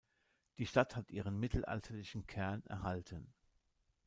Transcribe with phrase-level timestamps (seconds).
[0.57, 3.31] Die Stadt hat ihren mittelalterlichen Kern erhalten.